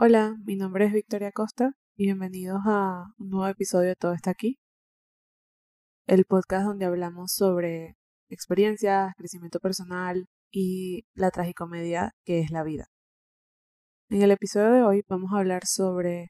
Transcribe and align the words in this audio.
Hola, 0.00 0.36
mi 0.44 0.54
nombre 0.54 0.84
es 0.84 0.92
Victoria 0.92 1.32
Costa 1.32 1.72
y 1.96 2.04
bienvenidos 2.04 2.60
a 2.66 3.06
un 3.18 3.30
nuevo 3.30 3.48
episodio 3.48 3.88
de 3.88 3.96
Todo 3.96 4.12
está 4.12 4.30
aquí, 4.30 4.60
el 6.06 6.24
podcast 6.24 6.66
donde 6.66 6.84
hablamos 6.84 7.32
sobre 7.32 7.96
experiencias, 8.28 9.12
crecimiento 9.16 9.58
personal 9.58 10.28
y 10.52 11.04
la 11.14 11.32
tragicomedia 11.32 12.12
que 12.24 12.38
es 12.38 12.52
la 12.52 12.62
vida. 12.62 12.86
En 14.08 14.22
el 14.22 14.30
episodio 14.30 14.70
de 14.70 14.82
hoy 14.84 15.02
vamos 15.08 15.32
a 15.32 15.38
hablar 15.38 15.66
sobre 15.66 16.28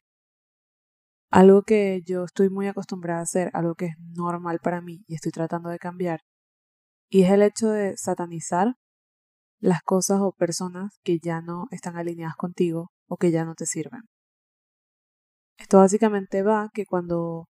algo 1.31 1.61
que 1.61 2.01
yo 2.07 2.25
estoy 2.25 2.49
muy 2.49 2.69
acostumbrada 2.69 3.21
a 3.21 3.25
hacer, 3.25 3.51
algo 3.53 3.75
que 3.75 3.89
es 3.89 3.97
normal 4.17 4.61
para 4.63 4.81
mí 4.81 5.05
y 5.07 5.15
estoy 5.15 5.31
tratando 5.31 5.69
de 5.69 5.79
cambiar, 5.79 6.21
y 7.11 7.25
es 7.25 7.31
el 7.31 7.43
hecho 7.43 7.69
de 7.69 7.99
satanizar 7.99 8.77
las 9.61 9.83
cosas 9.83 10.21
o 10.23 10.33
personas 10.33 10.99
que 11.03 11.19
ya 11.19 11.43
no 11.43 11.67
están 11.71 11.99
alineadas 11.99 12.37
contigo 12.37 12.93
o 13.09 13.17
que 13.17 13.31
ya 13.31 13.45
no 13.45 13.55
te 13.55 13.67
sirven. 13.67 14.03
Esto 15.59 15.79
básicamente 15.79 16.43
va 16.43 16.71
que 16.73 16.87
cuando 16.87 17.49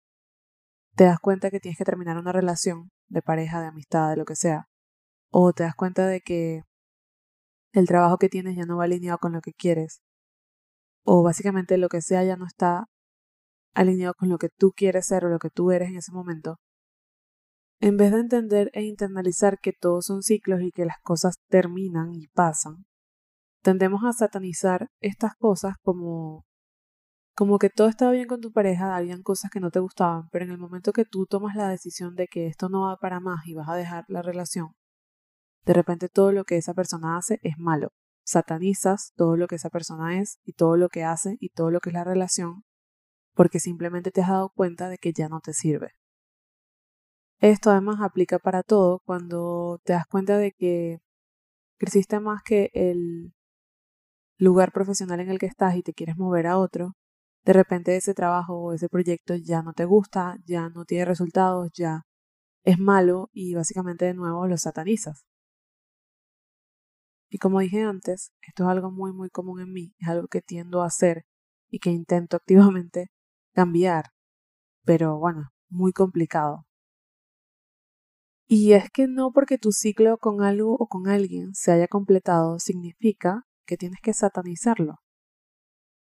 te 0.95 1.05
das 1.05 1.20
cuenta 1.20 1.52
que 1.52 1.59
tienes 1.59 1.77
que 1.77 1.85
terminar 1.85 2.17
una 2.17 2.31
relación 2.31 2.89
de 3.09 3.21
pareja, 3.21 3.61
de 3.61 3.67
amistad, 3.67 4.09
de 4.09 4.17
lo 4.17 4.25
que 4.25 4.35
sea, 4.35 4.66
o 5.31 5.53
te 5.53 5.63
das 5.63 5.75
cuenta 5.75 6.07
de 6.07 6.21
que 6.21 6.61
el 7.73 7.88
trabajo 7.88 8.17
que 8.17 8.30
tienes 8.30 8.55
ya 8.55 8.66
no 8.66 8.77
va 8.77 8.85
alineado 8.85 9.17
con 9.20 9.33
lo 9.33 9.41
que 9.41 9.53
quieres, 9.53 10.02
o 11.03 11.23
básicamente 11.23 11.77
lo 11.77 11.89
que 11.89 12.02
sea 12.02 12.23
ya 12.23 12.38
no 12.38 12.45
está 12.45 12.85
alineado 13.75 14.13
con 14.16 14.30
lo 14.30 14.38
que 14.38 14.49
tú 14.49 14.71
quieres 14.75 15.05
ser 15.08 15.25
o 15.25 15.30
lo 15.30 15.39
que 15.39 15.49
tú 15.49 15.71
eres 15.71 15.89
en 15.89 15.97
ese 15.97 16.11
momento, 16.11 16.58
en 17.80 17.97
vez 17.97 18.11
de 18.11 18.19
entender 18.19 18.71
e 18.73 18.83
internalizar 18.83 19.59
que 19.59 19.73
todos 19.73 20.05
son 20.05 20.23
ciclos 20.23 20.61
y 20.61 20.71
que 20.71 20.85
las 20.85 20.97
cosas 21.03 21.35
terminan 21.47 22.13
y 22.13 22.28
pasan, 22.28 22.85
tendemos 23.67 24.05
a 24.05 24.13
satanizar 24.13 24.87
estas 25.01 25.35
cosas 25.35 25.75
como 25.83 26.45
como 27.35 27.59
que 27.59 27.69
todo 27.69 27.89
estaba 27.89 28.13
bien 28.13 28.25
con 28.25 28.39
tu 28.39 28.53
pareja, 28.53 28.95
habían 28.95 29.23
cosas 29.23 29.51
que 29.51 29.59
no 29.59 29.71
te 29.71 29.79
gustaban, 29.79 30.29
pero 30.31 30.45
en 30.45 30.51
el 30.51 30.57
momento 30.57 30.93
que 30.93 31.03
tú 31.03 31.25
tomas 31.25 31.53
la 31.57 31.67
decisión 31.67 32.15
de 32.15 32.27
que 32.27 32.47
esto 32.47 32.69
no 32.69 32.83
va 32.88 32.95
para 32.95 33.19
más 33.19 33.45
y 33.45 33.55
vas 33.55 33.67
a 33.67 33.75
dejar 33.75 34.05
la 34.07 34.21
relación, 34.21 34.69
de 35.65 35.73
repente 35.73 36.07
todo 36.07 36.31
lo 36.31 36.45
que 36.45 36.55
esa 36.55 36.73
persona 36.73 37.17
hace 37.17 37.39
es 37.43 37.57
malo. 37.57 37.89
Satanizas 38.23 39.11
todo 39.17 39.35
lo 39.35 39.47
que 39.47 39.55
esa 39.55 39.69
persona 39.69 40.17
es 40.17 40.39
y 40.45 40.53
todo 40.53 40.77
lo 40.77 40.88
que 40.88 41.03
hace 41.03 41.35
y 41.41 41.49
todo 41.49 41.69
lo 41.69 41.81
que 41.81 41.89
es 41.89 41.93
la 41.93 42.05
relación 42.05 42.63
porque 43.35 43.59
simplemente 43.59 44.11
te 44.11 44.21
has 44.21 44.29
dado 44.29 44.49
cuenta 44.49 44.88
de 44.89 44.97
que 44.97 45.11
ya 45.11 45.27
no 45.27 45.41
te 45.41 45.53
sirve. 45.53 45.91
Esto 47.39 47.69
además 47.69 47.97
aplica 48.01 48.39
para 48.39 48.63
todo 48.63 49.01
cuando 49.05 49.79
te 49.83 49.93
das 49.93 50.07
cuenta 50.07 50.38
de 50.38 50.53
que 50.53 50.99
creciste 51.77 52.19
más 52.19 52.41
que 52.43 52.71
el 52.73 53.33
lugar 54.38 54.71
profesional 54.71 55.19
en 55.19 55.30
el 55.30 55.39
que 55.39 55.45
estás 55.47 55.75
y 55.75 55.83
te 55.83 55.93
quieres 55.93 56.17
mover 56.17 56.47
a 56.47 56.57
otro, 56.57 56.95
de 57.45 57.53
repente 57.53 57.95
ese 57.95 58.13
trabajo 58.13 58.55
o 58.55 58.73
ese 58.73 58.89
proyecto 58.89 59.35
ya 59.35 59.61
no 59.61 59.73
te 59.73 59.85
gusta, 59.85 60.38
ya 60.45 60.69
no 60.69 60.85
tiene 60.85 61.05
resultados, 61.05 61.71
ya 61.73 62.03
es 62.63 62.79
malo 62.79 63.29
y 63.33 63.55
básicamente 63.55 64.05
de 64.05 64.13
nuevo 64.13 64.47
lo 64.47 64.57
satanizas. 64.57 65.25
Y 67.29 67.38
como 67.39 67.59
dije 67.59 67.83
antes, 67.83 68.31
esto 68.41 68.63
es 68.63 68.69
algo 68.69 68.91
muy 68.91 69.13
muy 69.13 69.29
común 69.29 69.61
en 69.61 69.71
mí, 69.73 69.95
es 69.99 70.07
algo 70.09 70.27
que 70.27 70.41
tiendo 70.41 70.81
a 70.81 70.88
hacer 70.88 71.25
y 71.69 71.79
que 71.79 71.89
intento 71.89 72.38
activamente 72.38 73.07
cambiar, 73.53 74.11
pero 74.85 75.17
bueno, 75.17 75.49
muy 75.69 75.94
complicado. 75.94 76.66
Y 78.49 78.73
es 78.73 78.89
que 78.91 79.07
no 79.07 79.31
porque 79.31 79.57
tu 79.57 79.72
ciclo 79.72 80.17
con 80.17 80.41
algo 80.41 80.75
o 80.75 80.88
con 80.88 81.07
alguien 81.07 81.53
se 81.53 81.72
haya 81.72 81.88
completado 81.88 82.59
significa 82.59 83.47
que 83.67 83.77
tienes 83.77 83.99
que 84.01 84.13
satanizarlo. 84.13 84.95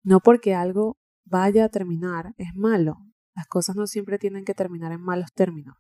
No 0.04 0.22
porque 0.22 0.56
algo 0.56 0.98
vaya 1.26 1.66
a 1.66 1.70
terminar 1.70 2.34
es 2.38 2.56
malo. 2.56 2.98
Las 3.36 3.48
cosas 3.48 3.76
no 3.76 3.88
siempre 3.88 4.18
tienen 4.18 4.46
que 4.46 4.54
terminar 4.54 4.94
en 4.94 5.02
malos 5.02 5.34
términos. 5.34 5.76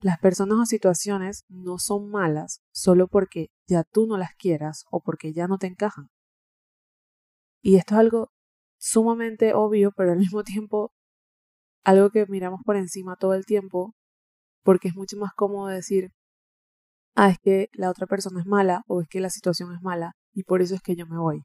Las 0.00 0.18
personas 0.18 0.58
o 0.58 0.64
situaciones 0.64 1.44
no 1.48 1.78
son 1.78 2.10
malas 2.10 2.62
solo 2.72 3.08
porque 3.08 3.48
ya 3.66 3.82
tú 3.84 4.06
no 4.06 4.16
las 4.16 4.34
quieras 4.34 4.84
o 4.90 5.00
porque 5.00 5.32
ya 5.32 5.48
no 5.48 5.58
te 5.58 5.66
encajan. 5.66 6.08
Y 7.60 7.76
esto 7.76 7.94
es 7.94 8.00
algo 8.00 8.30
sumamente 8.78 9.54
obvio, 9.54 9.92
pero 9.96 10.12
al 10.12 10.18
mismo 10.24 10.44
tiempo 10.44 10.92
algo 11.84 12.10
que 12.10 12.26
miramos 12.26 12.60
por 12.64 12.76
encima 12.76 13.16
todo 13.16 13.34
el 13.34 13.44
tiempo 13.44 13.94
porque 14.62 14.88
es 14.88 14.94
mucho 14.94 15.16
más 15.16 15.32
cómodo 15.34 15.68
decir, 15.68 16.12
ah, 17.14 17.30
es 17.30 17.38
que 17.38 17.68
la 17.72 17.90
otra 17.90 18.06
persona 18.06 18.40
es 18.40 18.46
mala 18.46 18.82
o 18.86 19.00
es 19.00 19.08
que 19.08 19.20
la 19.20 19.30
situación 19.30 19.74
es 19.74 19.80
mala 19.82 20.12
y 20.38 20.44
por 20.44 20.62
eso 20.62 20.76
es 20.76 20.82
que 20.82 20.94
yo 20.94 21.04
me 21.04 21.18
voy, 21.18 21.42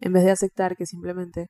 en 0.00 0.12
vez 0.12 0.24
de 0.24 0.32
aceptar 0.32 0.76
que 0.76 0.86
simplemente 0.86 1.46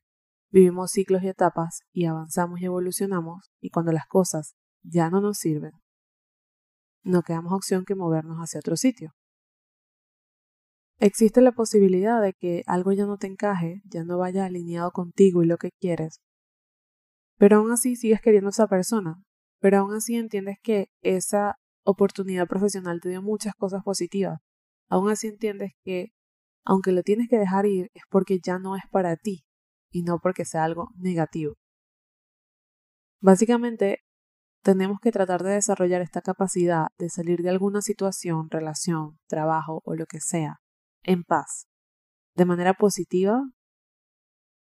vivimos 0.51 0.91
ciclos 0.91 1.23
y 1.23 1.27
etapas 1.29 1.79
y 1.91 2.05
avanzamos 2.05 2.61
y 2.61 2.65
evolucionamos 2.65 3.49
y 3.59 3.71
cuando 3.71 3.91
las 3.91 4.05
cosas 4.05 4.53
ya 4.83 5.09
no 5.09 5.19
nos 5.19 5.39
sirven, 5.39 5.71
no 7.03 7.23
quedamos 7.23 7.53
opción 7.53 7.85
que 7.85 7.95
movernos 7.95 8.37
hacia 8.37 8.59
otro 8.59 8.75
sitio. 8.75 9.13
Existe 10.99 11.41
la 11.41 11.53
posibilidad 11.53 12.21
de 12.21 12.33
que 12.33 12.61
algo 12.67 12.91
ya 12.91 13.07
no 13.07 13.17
te 13.17 13.25
encaje, 13.25 13.81
ya 13.85 14.03
no 14.03 14.19
vaya 14.19 14.45
alineado 14.45 14.91
contigo 14.91 15.41
y 15.41 15.47
lo 15.47 15.57
que 15.57 15.71
quieres, 15.81 16.19
pero 17.39 17.57
aún 17.57 17.71
así 17.71 17.95
sigues 17.95 18.21
queriendo 18.21 18.49
a 18.49 18.51
esa 18.51 18.67
persona, 18.67 19.15
pero 19.59 19.79
aún 19.79 19.95
así 19.95 20.17
entiendes 20.17 20.57
que 20.61 20.89
esa 21.01 21.55
oportunidad 21.83 22.47
profesional 22.47 23.01
te 23.01 23.09
dio 23.09 23.23
muchas 23.23 23.55
cosas 23.55 23.81
positivas. 23.83 24.39
Aún 24.87 25.09
así 25.09 25.25
entiendes 25.25 25.71
que 25.83 26.11
aunque 26.65 26.91
lo 26.91 27.03
tienes 27.03 27.29
que 27.29 27.37
dejar 27.37 27.65
ir 27.65 27.91
es 27.93 28.03
porque 28.09 28.39
ya 28.43 28.59
no 28.59 28.75
es 28.75 28.83
para 28.91 29.15
ti 29.15 29.45
y 29.91 30.03
no 30.03 30.19
porque 30.19 30.45
sea 30.45 30.63
algo 30.63 30.89
negativo. 30.97 31.53
Básicamente, 33.21 33.99
tenemos 34.61 34.99
que 34.99 35.11
tratar 35.11 35.43
de 35.43 35.53
desarrollar 35.53 36.01
esta 36.01 36.21
capacidad 36.21 36.87
de 36.97 37.09
salir 37.09 37.41
de 37.41 37.49
alguna 37.49 37.81
situación, 37.81 38.49
relación, 38.49 39.19
trabajo 39.27 39.81
o 39.85 39.95
lo 39.95 40.07
que 40.07 40.19
sea, 40.19 40.57
en 41.03 41.23
paz, 41.23 41.67
de 42.35 42.45
manera 42.45 42.73
positiva, 42.73 43.43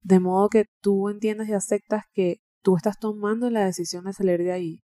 de 0.02 0.18
modo 0.18 0.48
que 0.48 0.66
tú 0.80 1.08
entiendas 1.08 1.48
y 1.48 1.52
aceptas 1.52 2.04
que 2.12 2.38
tú 2.62 2.76
estás 2.76 2.98
tomando 2.98 3.48
la 3.48 3.64
decisión 3.64 4.04
de 4.04 4.12
salir 4.12 4.42
de 4.42 4.52
ahí 4.52 4.82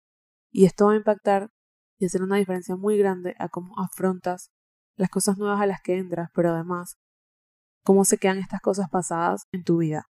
y 0.52 0.66
esto 0.66 0.85
va 0.85 0.94
a 0.94 0.97
impactar 0.97 1.50
y 1.97 2.06
hacer 2.06 2.22
una 2.22 2.38
diferencia 2.38 2.75
muy 2.75 2.97
grande 2.97 3.35
a 3.40 3.50
cómo 3.50 3.73
afrontas 3.79 4.52
las 4.96 5.09
cosas 5.09 5.38
nuevas 5.38 5.59
a 5.59 5.66
las 5.66 5.81
que 5.81 5.97
entras, 5.97 6.29
pero 6.34 6.52
además 6.52 6.97
cómo 7.83 8.05
se 8.05 8.17
quedan 8.17 8.39
estas 8.39 8.61
cosas 8.61 8.89
pasadas 8.89 9.44
en 9.51 9.63
tu 9.63 9.77
vida. 9.77 10.07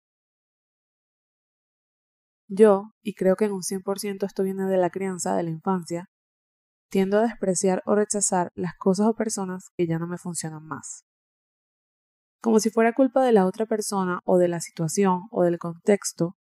Yo, 2.47 2.91
y 3.01 3.13
creo 3.13 3.37
que 3.37 3.45
en 3.45 3.53
un 3.53 3.63
100% 3.63 4.25
esto 4.25 4.43
viene 4.43 4.65
de 4.65 4.77
la 4.77 4.89
crianza, 4.89 5.35
de 5.35 5.43
la 5.43 5.49
infancia, 5.49 6.09
tiendo 6.89 7.17
a 7.17 7.21
despreciar 7.21 7.81
o 7.85 7.95
rechazar 7.95 8.51
las 8.55 8.73
cosas 8.77 9.07
o 9.07 9.15
personas 9.15 9.69
que 9.77 9.87
ya 9.87 9.97
no 9.97 10.07
me 10.07 10.17
funcionan 10.17 10.65
más. 10.65 11.05
Como 12.41 12.59
si 12.59 12.69
fuera 12.69 12.93
culpa 12.93 13.23
de 13.23 13.31
la 13.31 13.45
otra 13.45 13.65
persona 13.65 14.19
o 14.25 14.37
de 14.37 14.49
la 14.49 14.59
situación 14.59 15.21
o 15.31 15.43
del 15.43 15.59
contexto 15.59 16.35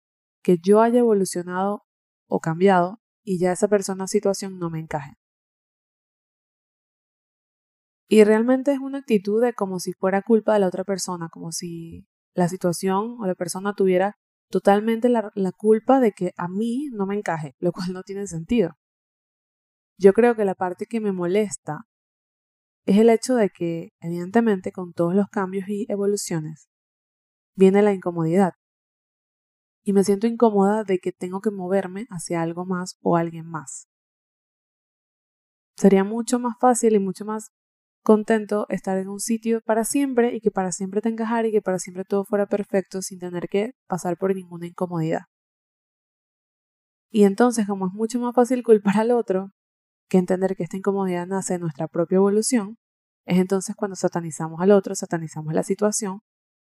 que 0.42 0.56
yo 0.56 0.80
haya 0.80 1.00
evolucionado 1.00 1.82
o 2.26 2.40
cambiado 2.40 3.00
y 3.22 3.38
ya 3.38 3.52
esa 3.52 3.68
persona 3.68 4.04
o 4.04 4.06
situación 4.06 4.58
no 4.58 4.70
me 4.70 4.80
encaje. 4.80 5.18
Y 8.08 8.24
realmente 8.24 8.72
es 8.72 8.78
una 8.78 8.98
actitud 8.98 9.42
de 9.42 9.52
como 9.52 9.80
si 9.80 9.92
fuera 9.92 10.22
culpa 10.22 10.54
de 10.54 10.60
la 10.60 10.68
otra 10.68 10.84
persona, 10.84 11.28
como 11.28 11.52
si 11.52 12.06
la 12.34 12.48
situación 12.48 13.16
o 13.20 13.26
la 13.26 13.34
persona 13.34 13.74
tuviera 13.74 14.16
totalmente 14.50 15.10
la, 15.10 15.30
la, 15.34 15.52
culpa 15.52 16.00
de 16.00 16.12
que 16.12 16.32
a 16.38 16.48
mí 16.48 16.88
no 16.90 17.04
me 17.06 17.16
encaje, 17.16 17.54
lo 17.58 17.70
cual 17.72 17.92
no 17.92 18.02
tiene 18.02 18.26
sentido. 18.26 18.78
Yo 19.98 20.14
creo 20.14 20.34
que 20.34 20.46
la 20.46 20.54
parte 20.54 20.86
que 20.86 21.00
me 21.00 21.12
molesta 21.12 21.80
es 22.86 22.96
el 22.96 23.10
hecho 23.10 23.34
de 23.34 23.50
que, 23.50 23.90
evidentemente, 24.00 24.72
con 24.72 24.94
todos 24.94 25.14
los 25.14 25.28
cambios 25.28 25.68
y 25.68 25.84
evoluciones, 25.90 26.68
viene 27.54 27.82
la 27.82 27.92
incomodidad 27.92 28.54
y 29.88 29.92
me 29.92 30.04
siento 30.04 30.26
incómoda 30.26 30.84
de 30.84 30.98
que 30.98 31.12
tengo 31.12 31.40
que 31.40 31.50
moverme 31.50 32.06
hacia 32.10 32.42
algo 32.42 32.64
más 32.64 32.98
o 33.02 33.16
alguien 33.16 33.46
más. 33.46 33.88
Sería 35.76 36.04
mucho 36.04 36.38
más 36.38 36.56
fácil 36.60 36.94
y 36.94 36.98
mucho 36.98 37.24
más 37.24 37.52
contento 38.08 38.64
estar 38.70 38.96
en 38.96 39.10
un 39.10 39.20
sitio 39.20 39.60
para 39.60 39.84
siempre 39.84 40.34
y 40.34 40.40
que 40.40 40.50
para 40.50 40.72
siempre 40.72 41.02
te 41.02 41.10
encajar 41.10 41.44
y 41.44 41.52
que 41.52 41.60
para 41.60 41.78
siempre 41.78 42.04
todo 42.04 42.24
fuera 42.24 42.46
perfecto 42.46 43.02
sin 43.02 43.18
tener 43.18 43.50
que 43.50 43.72
pasar 43.86 44.16
por 44.16 44.34
ninguna 44.34 44.66
incomodidad. 44.66 45.24
Y 47.10 47.24
entonces, 47.24 47.66
como 47.66 47.88
es 47.88 47.92
mucho 47.92 48.18
más 48.18 48.34
fácil 48.34 48.62
culpar 48.62 48.96
al 48.96 49.10
otro 49.10 49.50
que 50.08 50.16
entender 50.16 50.56
que 50.56 50.62
esta 50.62 50.78
incomodidad 50.78 51.26
nace 51.26 51.54
de 51.54 51.58
nuestra 51.58 51.86
propia 51.86 52.16
evolución, 52.16 52.78
es 53.26 53.38
entonces 53.38 53.76
cuando 53.76 53.94
satanizamos 53.94 54.58
al 54.62 54.70
otro, 54.70 54.94
satanizamos 54.94 55.52
la 55.52 55.62
situación 55.62 56.20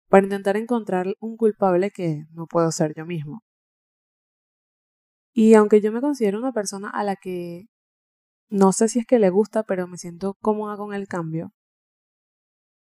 para 0.08 0.24
intentar 0.24 0.56
encontrar 0.56 1.14
un 1.20 1.36
culpable 1.36 1.92
que 1.92 2.24
no 2.32 2.46
puedo 2.48 2.72
ser 2.72 2.92
yo 2.96 3.06
mismo. 3.06 3.44
Y 5.32 5.54
aunque 5.54 5.80
yo 5.80 5.92
me 5.92 6.00
considero 6.00 6.40
una 6.40 6.50
persona 6.52 6.90
a 6.90 7.04
la 7.04 7.14
que 7.14 7.66
no 8.50 8.72
sé 8.72 8.88
si 8.88 8.98
es 9.00 9.06
que 9.06 9.18
le 9.18 9.30
gusta, 9.30 9.62
pero 9.64 9.86
me 9.86 9.98
siento 9.98 10.36
cómoda 10.42 10.76
con 10.76 10.94
el 10.94 11.08
cambio, 11.08 11.52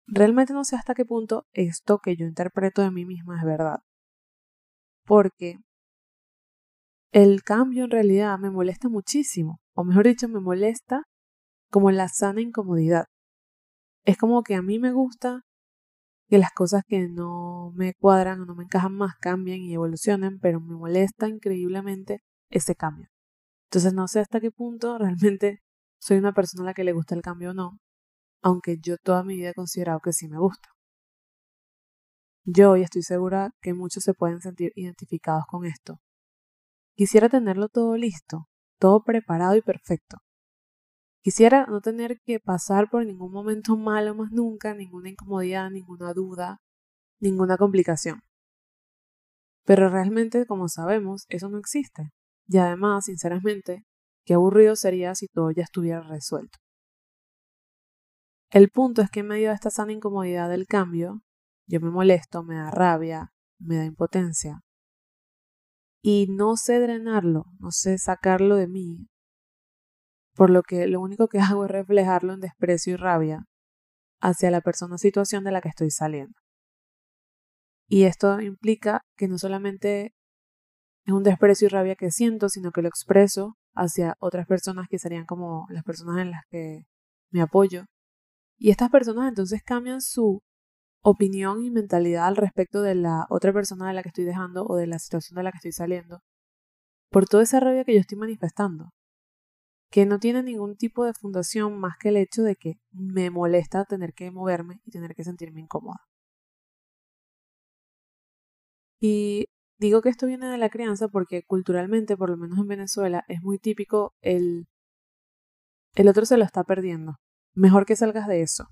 realmente 0.06 0.54
no 0.54 0.64
sé 0.64 0.76
hasta 0.76 0.94
qué 0.94 1.04
punto 1.04 1.46
esto 1.52 1.98
que 1.98 2.16
yo 2.16 2.24
interpreto 2.26 2.80
de 2.82 2.90
mí 2.90 3.04
misma 3.04 3.36
es 3.38 3.44
verdad. 3.44 3.80
Porque 5.06 5.58
el 7.12 7.42
cambio 7.42 7.84
en 7.84 7.90
realidad 7.90 8.38
me 8.38 8.50
molesta 8.50 8.88
muchísimo, 8.90 9.60
o 9.74 9.84
mejor 9.84 10.06
dicho, 10.06 10.28
me 10.28 10.40
molesta 10.40 11.04
como 11.70 11.90
la 11.90 12.08
sana 12.08 12.40
incomodidad. 12.40 13.06
Es 14.04 14.16
como 14.18 14.42
que 14.42 14.54
a 14.54 14.62
mí 14.62 14.78
me 14.78 14.92
gusta 14.92 15.42
que 16.28 16.38
las 16.38 16.52
cosas 16.52 16.82
que 16.86 17.08
no 17.08 17.72
me 17.76 17.94
cuadran 17.94 18.40
o 18.42 18.46
no 18.46 18.54
me 18.54 18.64
encajan 18.64 18.94
más 18.96 19.14
cambien 19.20 19.62
y 19.62 19.74
evolucionen, 19.74 20.38
pero 20.40 20.60
me 20.60 20.76
molesta 20.76 21.28
increíblemente 21.28 22.22
ese 22.50 22.74
cambio. 22.76 23.08
Entonces 23.74 23.92
no 23.92 24.06
sé 24.06 24.20
hasta 24.20 24.38
qué 24.38 24.52
punto 24.52 24.98
realmente 24.98 25.60
soy 25.98 26.18
una 26.18 26.32
persona 26.32 26.62
a 26.62 26.66
la 26.66 26.74
que 26.74 26.84
le 26.84 26.92
gusta 26.92 27.16
el 27.16 27.22
cambio 27.22 27.50
o 27.50 27.54
no, 27.54 27.80
aunque 28.40 28.78
yo 28.80 28.98
toda 28.98 29.24
mi 29.24 29.34
vida 29.34 29.50
he 29.50 29.54
considerado 29.54 29.98
que 29.98 30.12
sí 30.12 30.28
me 30.28 30.38
gusta. 30.38 30.68
Yo 32.44 32.70
hoy 32.70 32.82
estoy 32.82 33.02
segura 33.02 33.50
que 33.60 33.74
muchos 33.74 34.04
se 34.04 34.14
pueden 34.14 34.40
sentir 34.40 34.70
identificados 34.76 35.42
con 35.48 35.64
esto. 35.64 35.98
Quisiera 36.94 37.28
tenerlo 37.28 37.68
todo 37.68 37.96
listo, 37.96 38.46
todo 38.78 39.02
preparado 39.02 39.56
y 39.56 39.60
perfecto. 39.60 40.18
Quisiera 41.24 41.66
no 41.66 41.80
tener 41.80 42.20
que 42.20 42.38
pasar 42.38 42.88
por 42.88 43.04
ningún 43.04 43.32
momento 43.32 43.76
malo 43.76 44.14
más 44.14 44.30
nunca, 44.30 44.72
ninguna 44.74 45.08
incomodidad, 45.08 45.68
ninguna 45.72 46.12
duda, 46.12 46.60
ninguna 47.18 47.56
complicación. 47.56 48.20
Pero 49.64 49.88
realmente, 49.88 50.46
como 50.46 50.68
sabemos, 50.68 51.24
eso 51.28 51.48
no 51.48 51.58
existe. 51.58 52.12
Y 52.46 52.58
además, 52.58 53.06
sinceramente, 53.06 53.84
qué 54.24 54.34
aburrido 54.34 54.76
sería 54.76 55.14
si 55.14 55.28
todo 55.28 55.50
ya 55.50 55.62
estuviera 55.62 56.02
resuelto. 56.02 56.58
El 58.50 58.70
punto 58.70 59.02
es 59.02 59.10
que 59.10 59.20
en 59.20 59.28
medio 59.28 59.48
de 59.48 59.54
esta 59.54 59.70
sana 59.70 59.92
incomodidad 59.92 60.48
del 60.48 60.66
cambio, 60.66 61.22
yo 61.66 61.80
me 61.80 61.90
molesto, 61.90 62.44
me 62.44 62.56
da 62.56 62.70
rabia, 62.70 63.32
me 63.58 63.76
da 63.76 63.84
impotencia. 63.84 64.60
Y 66.02 66.26
no 66.28 66.56
sé 66.56 66.78
drenarlo, 66.78 67.46
no 67.58 67.70
sé 67.70 67.98
sacarlo 67.98 68.56
de 68.56 68.68
mí. 68.68 69.08
Por 70.36 70.50
lo 70.50 70.62
que 70.62 70.86
lo 70.86 71.00
único 71.00 71.28
que 71.28 71.38
hago 71.40 71.64
es 71.64 71.70
reflejarlo 71.70 72.34
en 72.34 72.40
desprecio 72.40 72.94
y 72.94 72.96
rabia 72.96 73.44
hacia 74.20 74.50
la 74.50 74.60
persona 74.60 74.94
o 74.96 74.98
situación 74.98 75.44
de 75.44 75.52
la 75.52 75.60
que 75.60 75.70
estoy 75.70 75.90
saliendo. 75.90 76.34
Y 77.88 78.04
esto 78.04 78.40
implica 78.40 79.02
que 79.16 79.28
no 79.28 79.38
solamente 79.38 80.13
es 81.04 81.12
un 81.12 81.22
desprecio 81.22 81.66
y 81.66 81.68
rabia 81.68 81.96
que 81.96 82.10
siento, 82.10 82.48
sino 82.48 82.72
que 82.72 82.82
lo 82.82 82.88
expreso 82.88 83.56
hacia 83.74 84.16
otras 84.20 84.46
personas 84.46 84.88
que 84.88 84.98
serían 84.98 85.26
como 85.26 85.66
las 85.70 85.84
personas 85.84 86.18
en 86.22 86.30
las 86.30 86.42
que 86.50 86.84
me 87.30 87.42
apoyo, 87.42 87.84
y 88.58 88.70
estas 88.70 88.90
personas 88.90 89.28
entonces 89.28 89.62
cambian 89.62 90.00
su 90.00 90.40
opinión 91.02 91.62
y 91.62 91.70
mentalidad 91.70 92.26
al 92.26 92.36
respecto 92.36 92.82
de 92.82 92.94
la 92.94 93.26
otra 93.30 93.52
persona 93.52 93.88
de 93.88 93.94
la 93.94 94.02
que 94.02 94.08
estoy 94.08 94.24
dejando 94.24 94.64
o 94.66 94.76
de 94.76 94.86
la 94.86 94.98
situación 94.98 95.36
de 95.36 95.42
la 95.42 95.52
que 95.52 95.58
estoy 95.58 95.72
saliendo 95.72 96.20
por 97.10 97.26
toda 97.26 97.42
esa 97.44 97.60
rabia 97.60 97.84
que 97.84 97.94
yo 97.94 98.00
estoy 98.00 98.18
manifestando, 98.18 98.90
que 99.90 100.06
no 100.06 100.18
tiene 100.18 100.42
ningún 100.42 100.76
tipo 100.76 101.04
de 101.04 101.14
fundación 101.14 101.78
más 101.78 101.96
que 102.00 102.08
el 102.10 102.16
hecho 102.16 102.42
de 102.42 102.56
que 102.56 102.74
me 102.92 103.30
molesta 103.30 103.84
tener 103.84 104.14
que 104.14 104.30
moverme 104.30 104.80
y 104.84 104.90
tener 104.90 105.14
que 105.14 105.24
sentirme 105.24 105.60
incómoda. 105.60 105.98
Y 109.00 109.46
digo 109.84 110.00
que 110.00 110.08
esto 110.08 110.26
viene 110.26 110.48
de 110.48 110.58
la 110.58 110.70
crianza 110.70 111.08
porque 111.08 111.42
culturalmente, 111.44 112.16
por 112.16 112.30
lo 112.30 112.36
menos 112.36 112.58
en 112.58 112.66
Venezuela, 112.66 113.24
es 113.28 113.42
muy 113.42 113.58
típico 113.58 114.14
el 114.22 114.66
el 115.94 116.08
otro 116.08 116.24
se 116.26 116.36
lo 116.36 116.44
está 116.44 116.64
perdiendo. 116.64 117.16
Mejor 117.54 117.86
que 117.86 117.94
salgas 117.94 118.26
de 118.26 118.42
eso. 118.42 118.66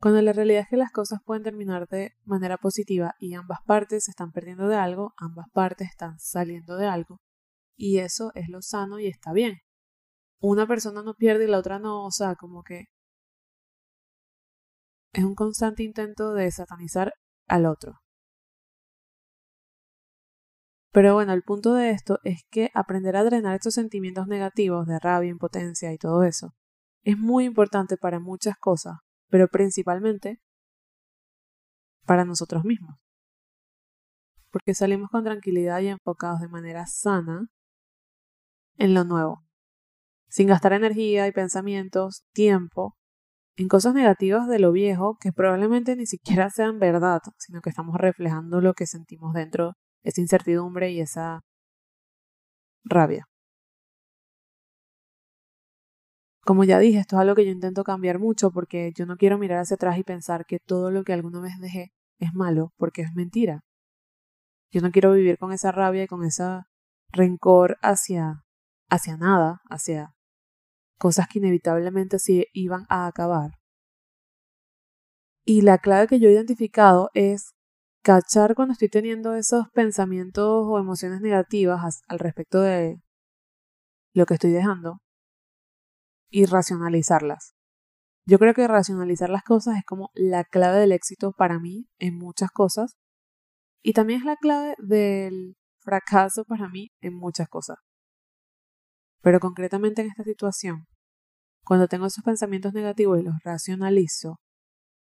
Cuando 0.00 0.20
la 0.22 0.32
realidad 0.32 0.62
es 0.62 0.68
que 0.68 0.76
las 0.76 0.92
cosas 0.92 1.20
pueden 1.24 1.42
terminar 1.42 1.88
de 1.88 2.12
manera 2.24 2.58
positiva 2.58 3.14
y 3.18 3.34
ambas 3.34 3.60
partes 3.66 4.04
se 4.04 4.10
están 4.10 4.32
perdiendo 4.32 4.68
de 4.68 4.76
algo, 4.76 5.14
ambas 5.16 5.46
partes 5.52 5.88
están 5.88 6.18
saliendo 6.18 6.76
de 6.76 6.86
algo, 6.86 7.20
y 7.76 7.98
eso 7.98 8.32
es 8.34 8.48
lo 8.48 8.62
sano 8.62 8.98
y 8.98 9.06
está 9.06 9.32
bien. 9.32 9.60
Una 10.40 10.66
persona 10.66 11.02
no 11.02 11.14
pierde 11.14 11.44
y 11.44 11.48
la 11.48 11.58
otra 11.58 11.78
no, 11.78 12.04
o 12.04 12.10
sea, 12.10 12.34
como 12.36 12.62
que 12.64 12.86
es 15.14 15.24
un 15.24 15.34
constante 15.34 15.82
intento 15.84 16.32
de 16.34 16.50
satanizar 16.50 17.14
al 17.48 17.66
otro. 17.66 18.01
Pero 20.92 21.14
bueno, 21.14 21.32
el 21.32 21.42
punto 21.42 21.74
de 21.74 21.90
esto 21.90 22.18
es 22.22 22.42
que 22.50 22.70
aprender 22.74 23.16
a 23.16 23.24
drenar 23.24 23.54
estos 23.54 23.74
sentimientos 23.74 24.26
negativos 24.26 24.86
de 24.86 24.98
rabia, 24.98 25.30
impotencia 25.30 25.92
y 25.92 25.98
todo 25.98 26.22
eso 26.22 26.54
es 27.04 27.18
muy 27.18 27.44
importante 27.44 27.96
para 27.96 28.20
muchas 28.20 28.56
cosas, 28.58 28.98
pero 29.28 29.48
principalmente 29.48 30.40
para 32.06 32.24
nosotros 32.24 32.64
mismos. 32.64 32.96
Porque 34.50 34.74
salimos 34.74 35.08
con 35.10 35.24
tranquilidad 35.24 35.80
y 35.80 35.88
enfocados 35.88 36.40
de 36.40 36.48
manera 36.48 36.86
sana 36.86 37.48
en 38.76 38.94
lo 38.94 39.04
nuevo, 39.04 39.44
sin 40.28 40.48
gastar 40.48 40.72
energía 40.72 41.26
y 41.26 41.32
pensamientos, 41.32 42.24
tiempo, 42.32 42.96
en 43.56 43.68
cosas 43.68 43.94
negativas 43.94 44.48
de 44.48 44.58
lo 44.58 44.72
viejo 44.72 45.16
que 45.20 45.32
probablemente 45.32 45.96
ni 45.96 46.06
siquiera 46.06 46.50
sean 46.50 46.78
verdad, 46.78 47.20
sino 47.38 47.60
que 47.60 47.70
estamos 47.70 47.96
reflejando 47.96 48.60
lo 48.60 48.74
que 48.74 48.86
sentimos 48.86 49.34
dentro 49.34 49.74
esa 50.02 50.20
incertidumbre 50.20 50.90
y 50.92 51.00
esa 51.00 51.40
rabia. 52.84 53.26
Como 56.44 56.64
ya 56.64 56.78
dije, 56.80 56.98
esto 56.98 57.16
es 57.16 57.20
algo 57.20 57.36
que 57.36 57.44
yo 57.44 57.52
intento 57.52 57.84
cambiar 57.84 58.18
mucho 58.18 58.50
porque 58.50 58.92
yo 58.96 59.06
no 59.06 59.16
quiero 59.16 59.38
mirar 59.38 59.60
hacia 59.60 59.76
atrás 59.76 59.96
y 59.98 60.02
pensar 60.02 60.44
que 60.44 60.58
todo 60.58 60.90
lo 60.90 61.04
que 61.04 61.12
alguna 61.12 61.40
vez 61.40 61.58
dejé 61.60 61.92
es 62.18 62.34
malo, 62.34 62.72
porque 62.78 63.02
es 63.02 63.14
mentira. 63.14 63.62
Yo 64.72 64.80
no 64.80 64.90
quiero 64.90 65.12
vivir 65.12 65.38
con 65.38 65.52
esa 65.52 65.70
rabia 65.70 66.04
y 66.04 66.06
con 66.08 66.24
ese 66.24 66.44
rencor 67.12 67.78
hacia, 67.82 68.42
hacia 68.90 69.16
nada, 69.16 69.60
hacia 69.70 70.14
cosas 70.98 71.28
que 71.28 71.38
inevitablemente 71.38 72.18
se 72.18 72.46
iban 72.52 72.86
a 72.88 73.06
acabar. 73.06 73.52
Y 75.44 75.62
la 75.62 75.78
clave 75.78 76.06
que 76.06 76.20
yo 76.20 76.28
he 76.28 76.32
identificado 76.32 77.10
es 77.14 77.54
cachar 78.02 78.54
cuando 78.54 78.72
estoy 78.72 78.88
teniendo 78.88 79.34
esos 79.34 79.66
pensamientos 79.72 80.66
o 80.66 80.78
emociones 80.78 81.20
negativas 81.20 82.02
al 82.08 82.18
respecto 82.18 82.60
de 82.60 83.00
lo 84.14 84.26
que 84.26 84.34
estoy 84.34 84.50
dejando 84.50 84.98
y 86.30 86.46
racionalizarlas. 86.46 87.54
Yo 88.26 88.38
creo 88.38 88.54
que 88.54 88.68
racionalizar 88.68 89.30
las 89.30 89.42
cosas 89.42 89.76
es 89.76 89.84
como 89.84 90.10
la 90.14 90.44
clave 90.44 90.80
del 90.80 90.92
éxito 90.92 91.32
para 91.32 91.58
mí 91.58 91.86
en 91.98 92.16
muchas 92.16 92.50
cosas 92.50 92.96
y 93.82 93.92
también 93.92 94.20
es 94.20 94.26
la 94.26 94.36
clave 94.36 94.74
del 94.78 95.56
fracaso 95.80 96.44
para 96.44 96.68
mí 96.68 96.90
en 97.00 97.14
muchas 97.14 97.48
cosas. 97.48 97.78
Pero 99.22 99.40
concretamente 99.40 100.02
en 100.02 100.08
esta 100.08 100.24
situación, 100.24 100.86
cuando 101.64 101.88
tengo 101.88 102.06
esos 102.06 102.24
pensamientos 102.24 102.72
negativos 102.72 103.20
y 103.20 103.22
los 103.22 103.34
racionalizo, 103.44 104.40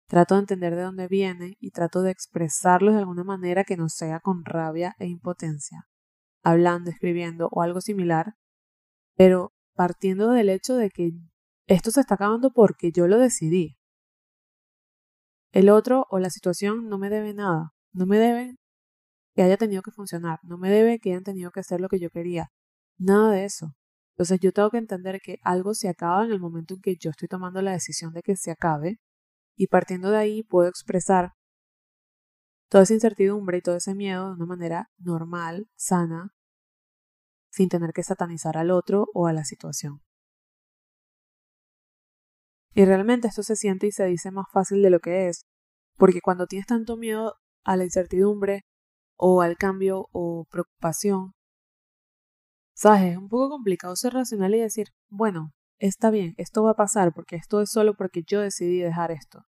Trato 0.06 0.34
de 0.34 0.40
entender 0.40 0.74
de 0.76 0.82
dónde 0.82 1.08
viene 1.08 1.56
y 1.60 1.70
trato 1.70 2.02
de 2.02 2.10
expresarlos 2.10 2.94
de 2.94 3.00
alguna 3.00 3.24
manera 3.24 3.64
que 3.64 3.76
no 3.76 3.88
sea 3.88 4.20
con 4.20 4.44
rabia 4.44 4.94
e 4.98 5.06
impotencia, 5.06 5.86
hablando, 6.42 6.90
escribiendo 6.90 7.48
o 7.50 7.62
algo 7.62 7.80
similar, 7.80 8.34
pero 9.16 9.52
partiendo 9.74 10.30
del 10.30 10.50
hecho 10.50 10.76
de 10.76 10.90
que 10.90 11.12
esto 11.66 11.90
se 11.90 12.00
está 12.00 12.16
acabando 12.16 12.52
porque 12.52 12.92
yo 12.92 13.06
lo 13.06 13.18
decidí. 13.18 13.76
El 15.52 15.70
otro 15.70 16.06
o 16.10 16.18
la 16.18 16.30
situación 16.30 16.88
no 16.88 16.98
me 16.98 17.08
debe 17.08 17.32
nada, 17.32 17.72
no 17.92 18.06
me 18.06 18.18
debe 18.18 18.56
que 19.34 19.42
haya 19.42 19.56
tenido 19.56 19.82
que 19.82 19.90
funcionar, 19.90 20.38
no 20.42 20.58
me 20.58 20.70
debe 20.70 20.98
que 20.98 21.10
hayan 21.10 21.24
tenido 21.24 21.50
que 21.50 21.60
hacer 21.60 21.80
lo 21.80 21.88
que 21.88 21.98
yo 21.98 22.10
quería, 22.10 22.50
nada 22.98 23.30
de 23.30 23.44
eso. 23.44 23.74
Entonces 24.14 24.38
yo 24.40 24.52
tengo 24.52 24.70
que 24.70 24.78
entender 24.78 25.20
que 25.20 25.38
algo 25.42 25.74
se 25.74 25.88
acaba 25.88 26.24
en 26.24 26.32
el 26.32 26.40
momento 26.40 26.74
en 26.74 26.80
que 26.80 26.96
yo 26.96 27.10
estoy 27.10 27.28
tomando 27.28 27.62
la 27.62 27.72
decisión 27.72 28.12
de 28.12 28.22
que 28.22 28.36
se 28.36 28.50
acabe 28.50 29.00
y 29.56 29.68
partiendo 29.68 30.10
de 30.10 30.18
ahí 30.18 30.42
puedo 30.42 30.68
expresar 30.68 31.32
toda 32.68 32.84
esa 32.84 32.94
incertidumbre 32.94 33.58
y 33.58 33.62
todo 33.62 33.76
ese 33.76 33.94
miedo 33.94 34.30
de 34.30 34.34
una 34.34 34.46
manera 34.46 34.90
normal, 34.98 35.68
sana, 35.76 36.34
sin 37.50 37.68
tener 37.68 37.92
que 37.92 38.02
satanizar 38.02 38.56
al 38.56 38.70
otro 38.70 39.06
o 39.14 39.26
a 39.28 39.32
la 39.32 39.44
situación. 39.44 40.00
Y 42.74 42.84
realmente 42.84 43.28
esto 43.28 43.44
se 43.44 43.54
siente 43.54 43.86
y 43.86 43.92
se 43.92 44.04
dice 44.06 44.32
más 44.32 44.46
fácil 44.52 44.82
de 44.82 44.90
lo 44.90 44.98
que 44.98 45.28
es, 45.28 45.46
porque 45.96 46.20
cuando 46.20 46.46
tienes 46.46 46.66
tanto 46.66 46.96
miedo 46.96 47.34
a 47.62 47.76
la 47.76 47.84
incertidumbre 47.84 48.64
o 49.16 49.42
al 49.42 49.56
cambio 49.56 50.08
o 50.10 50.46
preocupación, 50.50 51.34
sabes, 52.74 53.12
es 53.12 53.16
un 53.16 53.28
poco 53.28 53.50
complicado 53.50 53.94
ser 53.94 54.14
racional 54.14 54.54
y 54.56 54.60
decir, 54.60 54.88
bueno, 55.08 55.52
está 55.78 56.10
bien, 56.10 56.34
esto 56.38 56.62
va 56.64 56.72
a 56.72 56.76
pasar 56.76 57.12
porque 57.14 57.36
esto 57.36 57.60
es 57.60 57.70
solo 57.70 57.94
porque 57.94 58.22
yo 58.26 58.40
decidí 58.40 58.78
dejar 58.78 59.10
esto. 59.10 59.44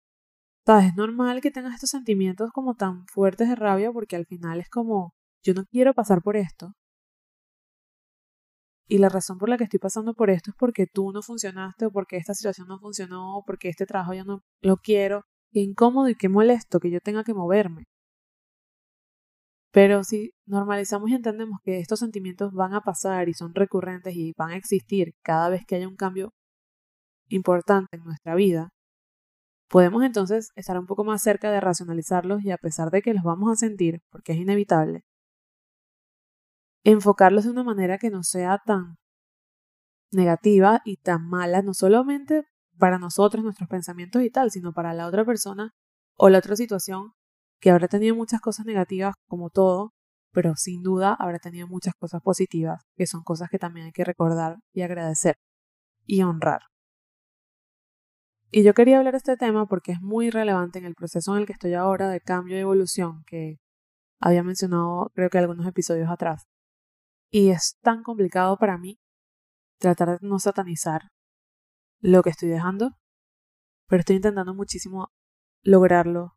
¿Sabes? 0.66 0.88
Es 0.88 0.96
normal 0.96 1.42
que 1.42 1.52
tengas 1.52 1.76
estos 1.76 1.92
sentimientos 1.92 2.52
como 2.54 2.76
tan 2.76 3.06
fuertes 3.08 3.50
de 3.50 3.56
rabia 3.56 3.92
porque 3.92 4.16
al 4.16 4.26
final 4.26 4.60
es 4.60 4.70
como, 4.70 5.14
yo 5.44 5.54
no 5.54 5.66
quiero 5.66 5.94
pasar 5.94 6.22
por 6.22 6.38
esto. 6.38 6.74
y 8.92 8.98
la 8.98 9.08
razón 9.08 9.38
por 9.38 9.48
la 9.48 9.58
que 9.58 9.64
estoy 9.64 9.80
pasando 9.80 10.14
por 10.14 10.30
esto 10.30 10.52
es 10.52 10.56
porque 10.58 10.86
tú 10.86 11.14
no 11.14 11.22
funcionaste 11.22 11.86
o 11.86 11.92
porque 11.92 12.18
esta 12.18 12.34
situación 12.34 12.68
no 12.68 12.78
funcionó 12.78 13.38
o 13.38 13.46
porque 13.46 13.70
este 13.70 13.86
trabajo 13.86 14.14
ya 14.14 14.26
no 14.26 14.42
lo 14.62 14.78
quiero. 14.78 15.24
Qué 15.54 15.62
incómodo 15.62 16.10
y 16.10 16.16
qué 16.16 16.28
molesto 16.28 16.82
que 16.82 16.92
yo 16.92 17.00
tenga 17.00 17.24
que 17.24 17.34
moverme. 17.34 17.86
Pero 19.72 20.04
si 20.04 20.34
normalizamos 20.46 21.10
y 21.10 21.16
entendemos 21.16 21.60
que 21.64 21.80
estos 21.80 22.00
sentimientos 22.00 22.54
van 22.54 22.74
a 22.74 22.82
pasar 22.82 23.30
y 23.30 23.34
son 23.34 23.56
recurrentes 23.56 24.16
y 24.16 24.34
van 24.38 24.52
a 24.52 24.58
existir 24.58 25.14
cada 25.24 25.50
vez 25.50 25.66
que 25.66 25.76
haya 25.76 25.88
un 25.88 25.96
cambio 25.96 26.34
importante 27.30 27.98
en 27.98 28.04
nuestra 28.04 28.36
vida, 28.36 28.70
podemos 29.70 30.04
entonces 30.04 30.52
estar 30.56 30.78
un 30.78 30.86
poco 30.86 31.04
más 31.06 31.24
cerca 31.24 31.52
de 31.52 31.62
racionalizarlos 31.62 32.44
y 32.44 32.52
a 32.52 32.58
pesar 32.58 32.92
de 32.92 33.02
que 33.02 33.14
los 33.14 33.24
vamos 33.24 33.52
a 33.52 33.56
sentir, 33.56 34.02
porque 34.12 34.34
es 34.34 34.40
inevitable, 34.40 35.04
enfocarlos 36.84 37.46
de 37.46 37.52
una 37.52 37.64
manera 37.64 37.98
que 37.98 38.10
no 38.10 38.24
sea 38.24 38.60
tan 38.66 38.98
negativa 40.12 40.82
y 40.84 40.98
tan 40.98 41.28
mala, 41.28 41.62
no 41.62 41.74
solamente 41.74 42.44
para 42.78 43.00
nosotros, 43.00 43.44
nuestros 43.44 43.70
pensamientos 43.70 44.22
y 44.24 44.30
tal, 44.30 44.52
sino 44.52 44.74
para 44.74 44.94
la 44.94 45.08
otra 45.08 45.24
persona 45.24 45.72
o 46.18 46.30
la 46.30 46.40
otra 46.40 46.56
situación 46.56 47.14
que 47.62 47.70
habrá 47.70 47.88
tenido 47.88 48.16
muchas 48.16 48.42
cosas 48.42 48.66
negativas 48.66 49.16
como 49.28 49.50
todo, 49.50 49.94
pero 50.32 50.56
sin 50.56 50.82
duda 50.82 51.16
habrá 51.18 51.40
tenido 51.40 51.68
muchas 51.68 51.94
cosas 51.96 52.22
positivas, 52.22 52.84
que 52.96 53.06
son 53.08 53.24
cosas 53.24 53.50
que 53.50 53.60
también 53.60 53.86
hay 53.86 53.92
que 53.94 54.04
recordar 54.04 54.58
y 54.74 54.82
agradecer 54.82 55.38
y 56.06 56.24
honrar. 56.24 56.62
Y 58.50 58.64
yo 58.64 58.74
quería 58.74 58.98
hablar 58.98 59.14
de 59.14 59.20
este 59.20 59.38
tema 59.38 59.66
porque 59.68 59.94
es 59.94 60.02
muy 60.02 60.30
relevante 60.30 60.80
en 60.80 60.86
el 60.86 60.96
proceso 60.96 61.34
en 61.34 61.42
el 61.42 61.48
que 61.48 61.54
estoy 61.54 61.74
ahora 61.74 62.10
de 62.10 62.20
cambio 62.20 62.58
y 62.58 62.60
evolución 62.60 63.24
que 63.26 63.60
había 64.20 64.44
mencionado 64.44 65.12
creo 65.14 65.30
que 65.30 65.38
algunos 65.38 65.66
episodios 65.68 66.10
atrás. 66.10 66.48
Y 67.30 67.52
es 67.52 67.78
tan 67.82 68.04
complicado 68.04 68.58
para 68.58 68.78
mí 68.78 69.00
tratar 69.80 70.20
de 70.20 70.28
no 70.28 70.40
satanizar 70.40 71.10
lo 72.02 72.24
que 72.24 72.32
estoy 72.32 72.50
dejando, 72.50 72.98
pero 73.88 74.02
estoy 74.02 74.18
intentando 74.18 74.54
muchísimo 74.54 75.12
lograrlo, 75.64 76.36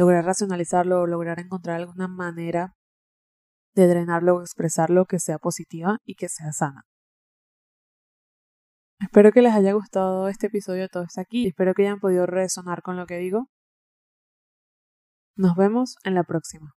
lograr 0.00 0.24
racionalizarlo 0.24 1.02
o 1.02 1.06
lograr 1.06 1.40
encontrar 1.40 1.76
alguna 1.76 2.08
manera 2.08 2.72
de 3.74 3.86
drenarlo 3.86 4.36
o 4.36 4.40
expresarlo 4.40 5.04
que 5.04 5.18
sea 5.18 5.38
positiva 5.38 5.98
y 6.06 6.14
que 6.14 6.30
sea 6.30 6.52
sana. 6.52 6.84
Espero 8.98 9.30
que 9.30 9.42
les 9.42 9.52
haya 9.52 9.74
gustado 9.74 10.28
este 10.28 10.46
episodio 10.46 10.88
todo 10.88 11.02
está 11.02 11.20
aquí. 11.20 11.46
Espero 11.46 11.74
que 11.74 11.82
hayan 11.82 12.00
podido 12.00 12.24
resonar 12.24 12.80
con 12.80 12.96
lo 12.96 13.04
que 13.06 13.18
digo. 13.18 13.48
Nos 15.36 15.54
vemos 15.54 15.96
en 16.04 16.14
la 16.14 16.24
próxima. 16.24 16.72